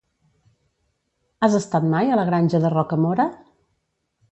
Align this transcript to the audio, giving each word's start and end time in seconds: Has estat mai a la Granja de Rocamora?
Has 1.41 1.59
estat 1.59 1.87
mai 1.93 2.11
a 2.15 2.19
la 2.21 2.25
Granja 2.31 2.65
de 2.67 2.75
Rocamora? 2.77 3.29